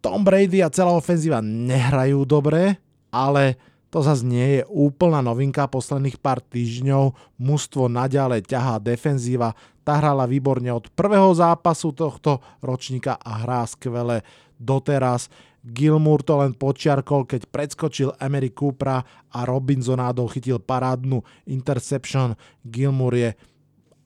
Tom 0.03 0.27
Brady 0.27 0.59
a 0.61 0.69
celá 0.69 0.91
ofenzíva 0.99 1.39
nehrajú 1.39 2.27
dobre, 2.27 2.77
ale 3.15 3.55
to 3.93 4.03
zase 4.03 4.27
nie 4.27 4.59
je 4.59 4.63
úplná 4.67 5.23
novinka 5.23 5.69
posledných 5.71 6.19
pár 6.19 6.43
týždňov. 6.43 7.15
Mužstvo 7.39 7.87
naďalej 7.87 8.51
ťahá 8.51 8.83
defenzíva. 8.83 9.55
Tá 9.87 10.01
hrala 10.01 10.27
výborne 10.27 10.73
od 10.75 10.91
prvého 10.97 11.31
zápasu 11.37 11.95
tohto 11.95 12.43
ročníka 12.65 13.21
a 13.21 13.47
hrá 13.47 13.63
skvele 13.69 14.27
doteraz. 14.59 15.31
Gilmour 15.63 16.27
to 16.27 16.43
len 16.43 16.59
počiarkol, 16.59 17.23
keď 17.23 17.47
predskočil 17.47 18.19
Emery 18.19 18.51
Coopera 18.51 18.99
a 19.31 19.47
Robinsonádov 19.47 20.35
chytil 20.35 20.59
parádnu 20.59 21.23
interception. 21.47 22.35
Gilmour 22.67 23.15
je 23.15 23.31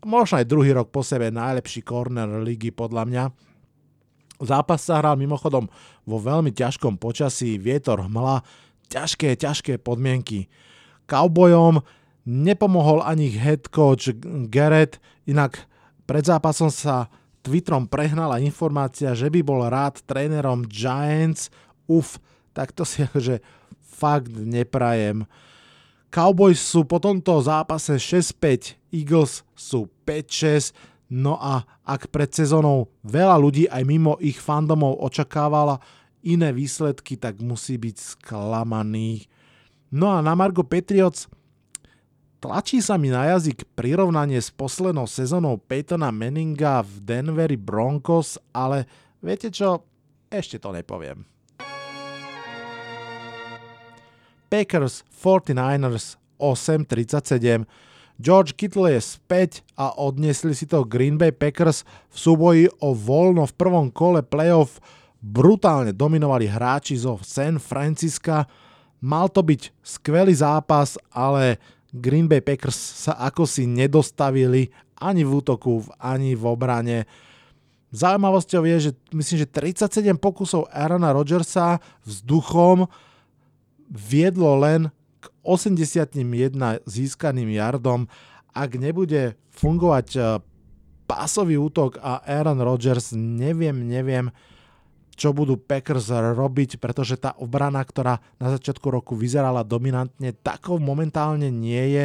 možno 0.06 0.38
aj 0.38 0.46
druhý 0.46 0.70
rok 0.70 0.94
po 0.94 1.02
sebe 1.02 1.34
najlepší 1.34 1.82
corner 1.82 2.38
ligy 2.40 2.70
podľa 2.70 3.02
mňa. 3.10 3.24
Zápas 4.46 4.86
sa 4.86 5.02
hral 5.02 5.18
mimochodom 5.18 5.66
vo 6.06 6.16
veľmi 6.22 6.54
ťažkom 6.54 7.00
počasí, 7.00 7.58
vietor, 7.58 8.06
hmla, 8.06 8.46
ťažké, 8.86 9.34
ťažké 9.34 9.82
podmienky. 9.82 10.46
Cowboyom 11.10 11.82
nepomohol 12.28 13.02
ani 13.02 13.32
head 13.34 13.66
coach 13.72 14.12
Garrett, 14.46 15.02
inak 15.26 15.66
pred 16.06 16.22
zápasom 16.22 16.70
sa 16.70 17.10
Twitterom 17.46 17.86
prehnala 17.86 18.42
informácia, 18.42 19.14
že 19.14 19.30
by 19.30 19.40
bol 19.46 19.62
rád 19.70 20.02
trénerom 20.02 20.66
Giants. 20.66 21.46
Uf, 21.86 22.18
tak 22.50 22.74
to 22.74 22.82
si 22.82 23.02
akože 23.06 23.38
fakt 23.78 24.34
neprajem. 24.34 25.24
Cowboys 26.10 26.58
sú 26.58 26.82
po 26.82 26.98
tomto 26.98 27.38
zápase 27.42 27.98
6-5, 27.98 28.78
Eagles 28.90 29.46
sú 29.54 29.90
5-6, 30.06 30.70
no 31.10 31.34
a 31.36 31.66
ak 31.82 32.14
pred 32.14 32.30
sezónou 32.30 32.94
veľa 33.02 33.36
ľudí 33.42 33.66
aj 33.66 33.82
mimo 33.82 34.14
ich 34.22 34.38
fandomov 34.38 35.02
očakávala 35.02 35.82
iné 36.22 36.54
výsledky, 36.54 37.18
tak 37.18 37.42
musí 37.42 37.74
byť 37.74 37.96
sklamaný. 37.98 39.26
No 39.90 40.14
a 40.14 40.22
na 40.22 40.38
Margo 40.38 40.62
Patriots 40.62 41.26
tlačí 42.38 42.78
sa 42.78 42.94
mi 42.98 43.10
na 43.10 43.26
jazyk 43.34 43.66
prirovnanie 43.74 44.38
s 44.38 44.54
poslednou 44.54 45.06
sezónou 45.06 45.58
Peytona 45.58 46.14
Manninga 46.14 46.82
v 46.82 47.02
Denveri 47.02 47.58
Broncos, 47.58 48.38
ale 48.50 48.86
viete 49.22 49.50
čo, 49.50 49.86
ešte 50.30 50.58
to 50.58 50.74
nepoviem. 50.74 51.26
Packers 54.46 55.02
49ers 55.10 56.18
8.37. 56.38 57.66
George 58.16 58.56
Kittle 58.56 58.96
je 58.96 59.00
späť 59.04 59.60
a 59.76 59.92
odnesli 59.92 60.56
si 60.56 60.64
to 60.64 60.88
Green 60.88 61.20
Bay 61.20 61.36
Packers 61.36 61.84
v 62.08 62.16
súboji 62.16 62.64
o 62.80 62.96
voľno 62.96 63.44
v 63.44 63.56
prvom 63.56 63.86
kole 63.92 64.24
playoff. 64.24 64.80
Brutálne 65.20 65.92
dominovali 65.92 66.48
hráči 66.48 66.96
zo 66.96 67.20
San 67.20 67.60
Francisca. 67.60 68.48
Mal 69.04 69.28
to 69.28 69.44
byť 69.44 69.68
skvelý 69.84 70.32
zápas, 70.32 70.96
ale 71.12 71.60
Green 71.92 72.24
Bay 72.24 72.40
Packers 72.40 72.76
sa 72.76 73.20
ako 73.20 73.44
si 73.44 73.68
nedostavili 73.68 74.72
ani 74.96 75.20
v 75.20 75.36
útoku, 75.36 75.84
ani 76.00 76.32
v 76.32 76.44
obrane. 76.48 77.04
Zaujímavosťou 77.92 78.64
je, 78.64 78.76
že 78.80 78.90
myslím, 79.12 79.36
že 79.44 79.48
37 79.48 80.16
pokusov 80.16 80.72
Aarona 80.72 81.12
Rodgersa 81.12 81.84
vzduchom 82.08 82.88
viedlo 83.92 84.56
len 84.56 84.88
k 85.20 85.24
81 85.44 86.16
získaným 86.84 87.50
yardom. 87.52 88.08
Ak 88.56 88.76
nebude 88.76 89.36
fungovať 89.52 90.08
e, 90.16 90.20
pásový 91.04 91.60
útok 91.60 92.00
a 92.00 92.24
Aaron 92.24 92.60
Rodgers, 92.60 93.12
neviem, 93.16 93.76
neviem, 93.84 94.32
čo 95.16 95.32
budú 95.32 95.56
Packers 95.56 96.12
robiť, 96.12 96.76
pretože 96.76 97.16
tá 97.16 97.32
obrana, 97.40 97.80
ktorá 97.80 98.20
na 98.36 98.52
začiatku 98.52 98.84
roku 98.92 99.16
vyzerala 99.16 99.64
dominantne, 99.64 100.36
takou 100.44 100.76
momentálne 100.76 101.48
nie 101.48 101.84
je. 101.96 102.04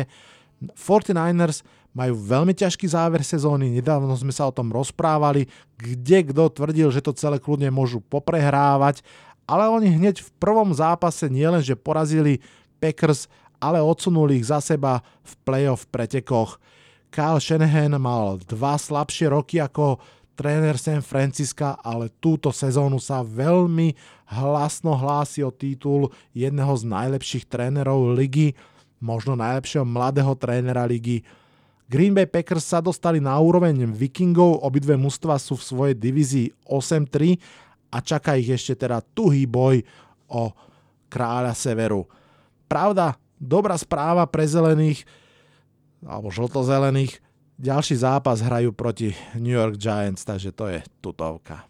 49ers 0.80 1.68
majú 1.92 2.16
veľmi 2.16 2.56
ťažký 2.56 2.88
záver 2.88 3.20
sezóny, 3.20 3.68
nedávno 3.68 4.16
sme 4.16 4.32
sa 4.32 4.48
o 4.48 4.56
tom 4.56 4.72
rozprávali, 4.72 5.52
kde 5.76 6.32
kto 6.32 6.56
tvrdil, 6.56 6.88
že 6.88 7.04
to 7.04 7.12
celé 7.12 7.36
kľudne 7.36 7.68
môžu 7.68 8.00
poprehrávať 8.00 9.04
ale 9.52 9.68
oni 9.68 9.92
hneď 10.00 10.24
v 10.24 10.30
prvom 10.40 10.72
zápase 10.72 11.28
nielenže 11.28 11.76
porazili 11.76 12.40
Packers, 12.82 13.30
ale 13.62 13.78
odsunuli 13.78 14.42
ich 14.42 14.50
za 14.50 14.58
seba 14.58 15.06
v 15.22 15.34
playoff 15.46 15.86
pretekoch. 15.94 16.58
Kyle 17.14 17.38
Shanahan 17.38 17.94
mal 18.02 18.42
dva 18.42 18.82
slabšie 18.82 19.30
roky 19.30 19.62
ako 19.62 20.02
tréner 20.34 20.82
San 20.82 21.06
Francisca, 21.06 21.78
ale 21.86 22.10
túto 22.18 22.50
sezónu 22.50 22.98
sa 22.98 23.22
veľmi 23.22 23.94
hlasno 24.34 24.98
hlási 24.98 25.46
o 25.46 25.54
titul 25.54 26.10
jedného 26.34 26.74
z 26.74 26.90
najlepších 26.90 27.46
trénerov 27.46 28.18
ligy, 28.18 28.58
možno 28.98 29.38
najlepšieho 29.38 29.86
mladého 29.86 30.34
trénera 30.34 30.88
ligy. 30.90 31.22
Green 31.92 32.16
Bay 32.16 32.26
Packers 32.26 32.64
sa 32.64 32.80
dostali 32.80 33.20
na 33.20 33.36
úroveň 33.36 33.84
Vikingov, 33.92 34.64
obidve 34.64 34.96
mužstva 34.96 35.36
sú 35.36 35.60
v 35.60 35.68
svojej 35.68 35.96
divízii 36.00 36.48
8-3 36.64 37.36
a 37.92 38.00
čaká 38.00 38.40
ich 38.40 38.48
ešte 38.48 38.88
teda 38.88 39.04
tuhý 39.12 39.44
boj 39.44 39.84
o 40.32 40.56
kráľa 41.12 41.52
severu. 41.52 42.08
Pravda, 42.72 43.20
dobrá 43.36 43.76
správa 43.76 44.24
pre 44.24 44.48
zelených, 44.48 45.04
alebo 46.08 46.32
žltozelených, 46.32 47.20
ďalší 47.60 48.00
zápas 48.00 48.40
hrajú 48.40 48.72
proti 48.72 49.12
New 49.36 49.52
York 49.52 49.76
Giants, 49.76 50.24
takže 50.24 50.56
to 50.56 50.72
je 50.72 50.80
tutovka. 51.04 51.68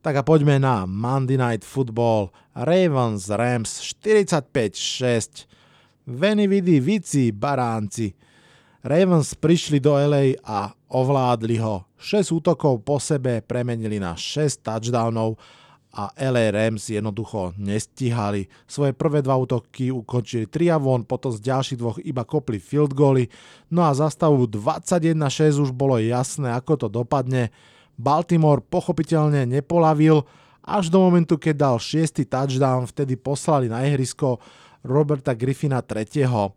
Tak 0.00 0.16
a 0.16 0.22
poďme 0.24 0.56
na 0.56 0.88
Monday 0.88 1.36
Night 1.36 1.68
Football. 1.68 2.32
Ravens 2.56 3.28
Rams 3.28 3.84
45-6. 4.00 5.44
Veni 6.08 6.48
vidi 6.48 6.80
vici 6.80 7.28
baránci. 7.28 8.16
Ravens 8.80 9.36
prišli 9.36 9.84
do 9.84 10.00
LA 10.00 10.40
a 10.40 10.72
ovládli 10.88 11.60
ho. 11.60 11.84
6 12.00 12.32
útokov 12.32 12.80
po 12.80 12.96
sebe 12.96 13.44
premenili 13.44 14.00
na 14.00 14.16
6 14.16 14.64
touchdownov 14.64 15.36
a 15.90 16.14
LA 16.14 16.54
Rams 16.54 16.86
jednoducho 16.86 17.50
nestihali. 17.58 18.46
Svoje 18.70 18.94
prvé 18.94 19.26
dva 19.26 19.34
útoky 19.34 19.90
ukončili 19.90 20.46
3 20.46 20.74
a 20.74 20.78
von, 20.78 21.02
potom 21.02 21.34
z 21.34 21.42
ďalších 21.42 21.78
dvoch 21.82 21.98
iba 22.06 22.22
kopli 22.22 22.62
field 22.62 22.94
goally. 22.94 23.26
No 23.66 23.82
a 23.82 23.90
za 23.90 24.06
stavu 24.06 24.46
21-6 24.46 25.58
už 25.58 25.70
bolo 25.74 25.98
jasné, 25.98 26.54
ako 26.54 26.86
to 26.86 26.86
dopadne. 26.86 27.50
Baltimore 27.98 28.62
pochopiteľne 28.62 29.50
nepolavil 29.50 30.22
až 30.62 30.88
do 30.88 31.02
momentu, 31.02 31.34
keď 31.34 31.54
dal 31.58 31.76
šiestý 31.82 32.22
touchdown, 32.22 32.86
vtedy 32.86 33.18
poslali 33.18 33.66
na 33.66 33.82
ihrisko 33.82 34.38
Roberta 34.86 35.34
Griffina 35.34 35.82
III. 35.82 36.54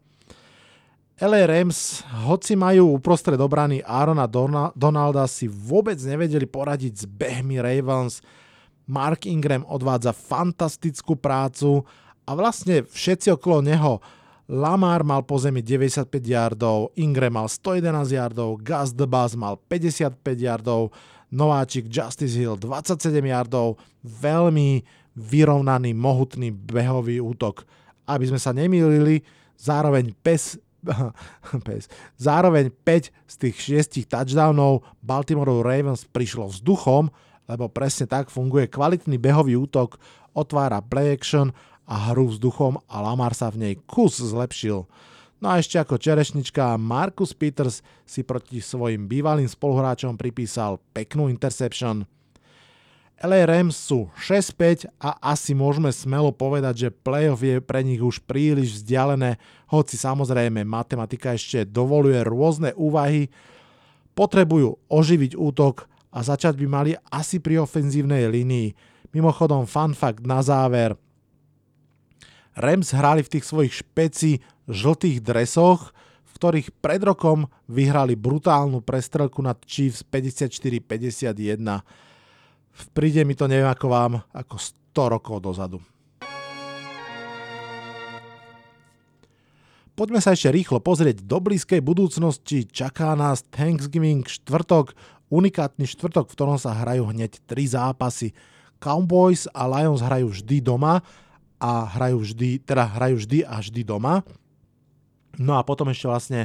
LA 1.23 1.41
Rams, 1.45 2.03
hoci 2.25 2.57
majú 2.57 2.97
uprostred 2.97 3.37
obrany 3.41 3.81
Arona 3.85 4.29
Donalda, 4.73 5.29
si 5.29 5.45
vôbec 5.49 5.97
nevedeli 6.01 6.45
poradiť 6.45 6.93
s 6.93 7.05
behmi 7.09 7.57
Ravens. 7.61 8.21
Mark 8.87 9.25
Ingram 9.29 9.63
odvádza 9.67 10.11
fantastickú 10.11 11.15
prácu 11.15 11.83
a 12.27 12.35
vlastne 12.35 12.83
všetci 12.83 13.35
okolo 13.35 13.63
neho. 13.63 14.03
Lamar 14.51 15.07
mal 15.07 15.23
po 15.23 15.39
zemi 15.39 15.63
95 15.63 16.11
yardov, 16.19 16.91
Ingram 16.99 17.39
mal 17.39 17.47
111 17.47 18.11
yardov, 18.11 18.59
Gus 18.59 18.91
the 18.91 19.07
Buzz 19.07 19.39
mal 19.39 19.55
55 19.71 20.19
yardov, 20.35 20.91
nováčik 21.31 21.87
Justice 21.87 22.35
Hill 22.35 22.59
27 22.59 23.07
yardov, 23.23 23.79
veľmi 24.03 24.83
vyrovnaný, 25.15 25.95
mohutný 25.95 26.51
behový 26.51 27.23
útok. 27.23 27.63
Aby 28.03 28.35
sme 28.35 28.39
sa 28.39 28.51
nemýlili, 28.51 29.23
zároveň 29.55 30.11
pes 30.19 30.59
pes. 31.67 31.87
Zároveň 32.19 32.67
5 32.83 33.11
z 33.27 33.35
tých 33.39 33.55
6 34.03 34.11
touchdownov 34.11 34.83
Baltimore 34.99 35.63
Ravens 35.63 36.03
prišlo 36.03 36.51
vzduchom, 36.51 37.07
lebo 37.47 37.67
presne 37.67 38.07
tak 38.07 38.31
funguje 38.31 38.71
kvalitný 38.71 39.19
behový 39.19 39.59
útok, 39.59 39.99
otvára 40.33 40.79
play 40.81 41.13
action 41.13 41.51
a 41.83 42.11
hru 42.11 42.31
vzduchom 42.31 42.79
a 42.87 42.95
Lamar 43.03 43.35
sa 43.35 43.51
v 43.51 43.59
nej 43.59 43.75
kus 43.83 44.19
zlepšil. 44.19 44.87
No 45.43 45.51
a 45.51 45.59
ešte 45.59 45.75
ako 45.75 45.99
čerešnička 45.99 46.79
Marcus 46.79 47.35
Peters 47.35 47.83
si 48.07 48.23
proti 48.23 48.63
svojim 48.63 49.11
bývalým 49.11 49.51
spoluhráčom 49.51 50.15
pripísal 50.15 50.79
peknú 50.95 51.27
interception. 51.27 52.07
LA 53.19 53.47
Rams 53.47 53.75
sú 53.75 54.07
6-5 54.19 54.87
a 54.99 55.15
asi 55.31 55.55
môžeme 55.55 55.91
smelo 55.91 56.31
povedať, 56.31 56.87
že 56.87 56.95
playoff 56.95 57.39
je 57.39 57.59
pre 57.63 57.79
nich 57.79 58.03
už 58.03 58.19
príliš 58.23 58.83
vzdialené, 58.83 59.39
hoci 59.71 59.95
samozrejme 59.95 60.63
matematika 60.67 61.35
ešte 61.35 61.63
dovoluje 61.63 62.19
rôzne 62.23 62.75
úvahy. 62.75 63.31
Potrebujú 64.15 64.75
oživiť 64.91 65.39
útok 65.39 65.87
a 66.13 66.21
začať 66.21 66.53
by 66.61 66.67
mali 66.69 66.91
asi 67.09 67.41
pri 67.41 67.65
ofenzívnej 67.65 68.29
línii. 68.29 68.77
Mimochodom, 69.11 69.65
fun 69.65 69.97
fact 69.97 70.21
na 70.23 70.45
záver. 70.45 70.93
Rams 72.53 72.93
hrali 72.93 73.25
v 73.25 73.31
tých 73.33 73.49
svojich 73.49 73.73
špeci 73.81 74.37
žltých 74.69 75.25
dresoch, 75.25 75.89
v 76.21 76.31
ktorých 76.37 76.69
pred 76.77 77.01
rokom 77.01 77.49
vyhrali 77.65 78.13
brutálnu 78.13 78.85
prestrelku 78.85 79.41
nad 79.41 79.57
Chiefs 79.65 80.05
54-51 80.05 81.81
príde 82.93 83.21
mi 83.23 83.37
to 83.37 83.45
neviem 83.45 83.69
ako 83.69 83.87
vám, 83.89 84.13
ako 84.33 84.55
100 84.57 85.13
rokov 85.13 85.37
dozadu. 85.41 85.77
Poďme 89.93 90.17
sa 90.25 90.33
ešte 90.33 90.49
rýchlo 90.49 90.81
pozrieť 90.81 91.21
do 91.21 91.37
blízkej 91.37 91.77
budúcnosti. 91.85 92.65
Čaká 92.65 93.13
nás 93.13 93.45
Thanksgiving 93.53 94.25
štvrtok, 94.25 94.97
unikátny 95.33 95.89
štvrtok, 95.89 96.29
v 96.29 96.35
ktorom 96.37 96.61
sa 96.61 96.77
hrajú 96.77 97.09
hneď 97.09 97.41
tri 97.49 97.65
zápasy. 97.65 98.37
Cowboys 98.77 99.49
a 99.49 99.65
Lions 99.65 100.05
hrajú 100.05 100.29
vždy 100.29 100.61
doma 100.61 101.01
a 101.57 101.87
hrajú 101.97 102.21
vždy, 102.21 102.61
teda 102.61 102.85
hrajú 102.85 103.25
vždy 103.25 103.41
a 103.41 103.57
vždy 103.57 103.81
doma. 103.81 104.21
No 105.41 105.57
a 105.57 105.65
potom 105.65 105.89
ešte 105.89 106.05
vlastne 106.05 106.41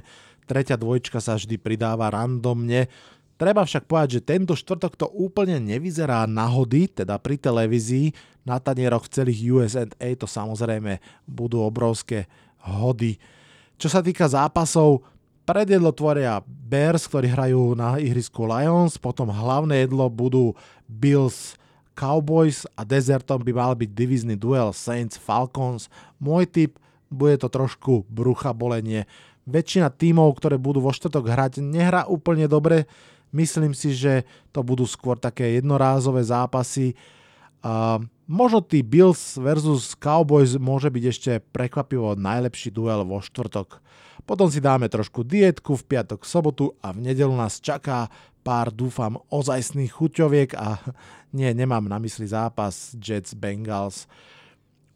tretia 0.49 0.80
dvojčka 0.80 1.21
sa 1.21 1.37
vždy 1.37 1.61
pridáva 1.61 2.09
randomne 2.09 2.88
Treba 3.38 3.62
však 3.62 3.87
povedať, 3.87 4.18
že 4.18 4.26
tento 4.26 4.59
štvrtok 4.59 4.99
to 4.99 5.07
úplne 5.14 5.62
nevyzerá 5.62 6.26
nahody, 6.26 6.90
teda 6.90 7.23
pri 7.23 7.38
televízii, 7.38 8.11
na 8.42 8.59
tanieroch 8.59 9.07
celých 9.07 9.47
USA 9.54 9.87
to 10.18 10.26
samozrejme 10.26 10.99
budú 11.23 11.62
obrovské 11.62 12.26
hody. 12.66 13.14
Čo 13.78 13.95
sa 13.95 14.02
týka 14.02 14.26
zápasov, 14.26 15.07
predjedlo 15.49 15.97
tvoria 15.97 16.45
Bears, 16.45 17.09
ktorí 17.09 17.33
hrajú 17.33 17.73
na 17.73 17.97
ihrisku 17.97 18.45
Lions, 18.45 19.00
potom 19.00 19.33
hlavné 19.33 19.88
jedlo 19.88 20.05
budú 20.12 20.52
Bills 20.85 21.57
Cowboys 21.97 22.68
a 22.77 22.85
dezertom 22.85 23.40
by 23.40 23.53
mal 23.57 23.73
byť 23.73 23.90
divizný 23.96 24.37
duel 24.37 24.77
Saints 24.77 25.16
Falcons. 25.16 25.88
Môj 26.20 26.44
tip, 26.44 26.77
bude 27.09 27.40
to 27.40 27.49
trošku 27.49 28.05
brucha 28.12 28.53
bolenie. 28.53 29.09
Väčšina 29.49 29.88
tímov, 29.88 30.37
ktoré 30.37 30.61
budú 30.61 30.85
vo 30.85 30.92
štvrtok 30.92 31.25
hrať, 31.25 31.53
nehrá 31.64 32.05
úplne 32.05 32.44
dobre, 32.44 32.85
Myslím 33.29 33.77
si, 33.77 33.92
že 33.92 34.25
to 34.57 34.64
budú 34.64 34.88
skôr 34.88 35.20
také 35.20 35.61
jednorázové 35.61 36.25
zápasy. 36.25 36.96
A 37.61 38.01
možno 38.29 38.61
tí 38.61 38.85
Bills 38.85 39.41
versus 39.41 39.97
Cowboys 39.97 40.55
môže 40.61 40.93
byť 40.93 41.05
ešte 41.09 41.33
prekvapivo 41.51 42.14
najlepší 42.14 42.71
duel 42.71 43.03
vo 43.09 43.25
štvrtok. 43.25 43.81
Potom 44.29 44.53
si 44.53 44.61
dáme 44.61 44.93
trošku 44.93 45.25
dietku 45.25 45.81
v 45.81 45.97
piatok, 45.97 46.29
sobotu 46.29 46.77
a 46.85 46.93
v 46.93 47.09
nedelu 47.09 47.33
nás 47.33 47.64
čaká 47.64 48.12
pár, 48.45 48.69
dúfam, 48.69 49.17
ozajstných 49.33 49.88
chuťoviek 49.88 50.53
a 50.61 50.77
nie, 51.37 51.49
nemám 51.57 51.88
na 51.88 51.97
mysli 51.97 52.29
zápas 52.29 52.93
Jets 53.01 53.33
Bengals. 53.33 54.05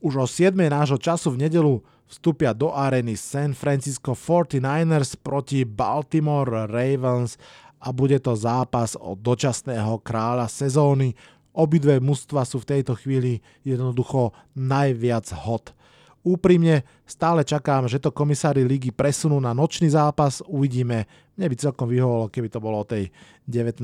Už 0.05 0.21
o 0.21 0.27
7. 0.29 0.53
nášho 0.53 1.01
času 1.01 1.33
v 1.33 1.49
nedelu 1.49 1.81
vstúpia 2.05 2.53
do 2.53 2.77
arény 2.77 3.17
San 3.17 3.57
Francisco 3.57 4.13
49ers 4.13 5.17
proti 5.17 5.65
Baltimore 5.65 6.69
Ravens 6.69 7.41
a 7.81 7.89
bude 7.91 8.21
to 8.21 8.37
zápas 8.37 8.95
o 9.01 9.17
dočasného 9.17 9.97
kráľa 10.05 10.47
sezóny. 10.47 11.17
Obidve 11.53 12.01
mužstva 12.01 12.49
sú 12.49 12.65
v 12.65 12.69
tejto 12.77 12.97
chvíli 12.97 13.45
jednoducho 13.61 14.33
najviac 14.57 15.29
hot. 15.45 15.77
Úprimne 16.23 16.87
stále 17.03 17.43
čakám, 17.43 17.91
že 17.91 17.99
to 17.99 18.15
komisári 18.15 18.63
ligy 18.63 18.95
presunú 18.95 19.43
na 19.43 19.51
nočný 19.51 19.91
zápas, 19.91 20.39
uvidíme. 20.47 21.05
Mne 21.35 21.47
by 21.51 21.57
celkom 21.59 21.91
vyhovalo, 21.91 22.31
keby 22.31 22.49
to 22.49 22.63
bolo 22.63 22.81
o 22.81 22.89
tej 22.89 23.11
19. 23.51 23.83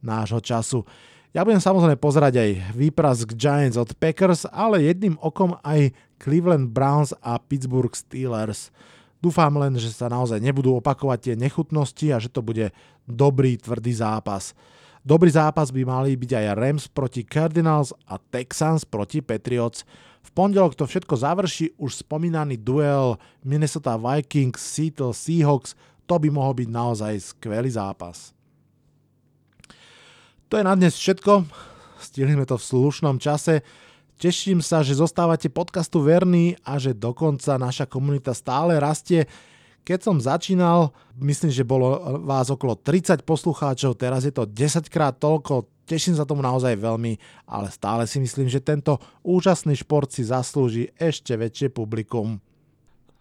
nášho 0.00 0.40
času. 0.40 0.80
Ja 1.32 1.44
budem 1.44 1.60
samozrejme 1.60 2.00
pozerať 2.00 2.34
aj 2.40 2.50
výprask 2.76 3.36
Giants 3.36 3.76
od 3.76 3.92
Packers, 3.96 4.48
ale 4.48 4.84
jedným 4.84 5.16
okom 5.20 5.56
aj 5.60 5.92
Cleveland 6.20 6.72
Browns 6.72 7.12
a 7.20 7.36
Pittsburgh 7.36 7.92
Steelers. 7.92 8.72
Dúfam 9.22 9.54
len, 9.60 9.76
že 9.78 9.92
sa 9.94 10.10
naozaj 10.10 10.42
nebudú 10.42 10.76
opakovať 10.82 11.18
tie 11.30 11.34
nechutnosti 11.38 12.06
a 12.10 12.18
že 12.18 12.26
to 12.26 12.42
bude 12.42 12.74
dobrý, 13.06 13.54
tvrdý 13.54 13.92
zápas. 13.94 14.56
Dobrý 15.02 15.34
zápas 15.34 15.74
by 15.74 15.82
mali 15.82 16.14
byť 16.14 16.30
aj 16.30 16.46
Rams 16.54 16.84
proti 16.86 17.26
Cardinals 17.26 17.90
a 18.06 18.22
Texans 18.22 18.86
proti 18.86 19.18
Patriots. 19.18 19.82
V 20.22 20.30
pondelok 20.30 20.78
to 20.78 20.86
všetko 20.86 21.18
završí 21.18 21.74
už 21.74 22.06
spomínaný 22.06 22.62
duel 22.62 23.18
Minnesota 23.42 23.98
Vikings, 23.98 24.62
Seattle 24.62 25.10
Seahawks. 25.10 25.74
To 26.06 26.22
by 26.22 26.30
mohol 26.30 26.54
byť 26.54 26.68
naozaj 26.70 27.34
skvelý 27.34 27.74
zápas. 27.74 28.30
To 30.46 30.54
je 30.54 30.62
na 30.62 30.78
dnes 30.78 30.94
všetko. 30.94 31.50
Stihli 31.98 32.38
sme 32.38 32.46
to 32.46 32.54
v 32.54 32.68
slušnom 32.70 33.18
čase. 33.18 33.66
Teším 34.22 34.62
sa, 34.62 34.86
že 34.86 34.94
zostávate 34.94 35.50
podcastu 35.50 35.98
verní 35.98 36.54
a 36.62 36.78
že 36.78 36.94
dokonca 36.94 37.58
naša 37.58 37.90
komunita 37.90 38.30
stále 38.38 38.78
rastie. 38.78 39.26
Keď 39.82 39.98
som 39.98 40.22
začínal, 40.22 40.94
myslím, 41.18 41.50
že 41.50 41.66
bolo 41.66 42.22
vás 42.22 42.46
okolo 42.54 42.78
30 42.78 43.26
poslucháčov, 43.26 43.98
teraz 43.98 44.22
je 44.22 44.30
to 44.30 44.46
10 44.46 44.86
krát 44.86 45.18
toľko, 45.18 45.66
teším 45.90 46.14
sa 46.14 46.22
tomu 46.22 46.38
naozaj 46.38 46.78
veľmi, 46.78 47.18
ale 47.50 47.66
stále 47.66 48.06
si 48.06 48.22
myslím, 48.22 48.46
že 48.46 48.62
tento 48.62 49.02
úžasný 49.26 49.74
šport 49.74 50.06
si 50.06 50.22
zaslúži 50.22 50.94
ešte 50.94 51.34
väčšie 51.34 51.74
publikum. 51.74 52.38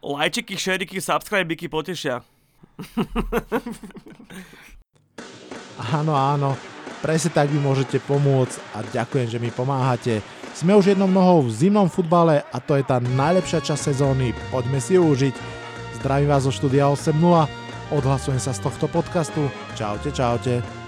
Lajčiky, 0.05 0.53
šeriky, 0.53 1.01
subscribeky 1.01 1.65
potešia. 1.65 2.21
áno, 5.97 6.13
áno, 6.13 6.53
presne 7.01 7.33
tak 7.33 7.49
vy 7.49 7.57
môžete 7.57 7.97
pomôcť 8.05 8.77
a 8.77 8.85
ďakujem, 8.85 9.27
že 9.33 9.41
mi 9.41 9.49
pomáhate. 9.49 10.21
Sme 10.53 10.77
už 10.77 10.93
jednou 10.93 11.09
nohou 11.09 11.41
v 11.41 11.53
zimnom 11.57 11.89
futbale 11.89 12.45
a 12.53 12.57
to 12.61 12.77
je 12.77 12.85
tá 12.85 13.01
najlepšia 13.01 13.65
časť 13.65 13.97
sezóny. 13.97 14.37
Poďme 14.53 14.77
si 14.77 14.93
ju 14.93 15.09
užiť. 15.09 15.60
Zdravím 16.01 16.33
vás 16.33 16.49
zo 16.49 16.49
štúdia 16.49 16.89
8.0. 16.89 17.13
Odhlasujem 17.93 18.41
sa 18.41 18.57
z 18.57 18.65
tohto 18.65 18.89
podcastu. 18.89 19.53
Čaute, 19.77 20.09
čaute. 20.09 20.80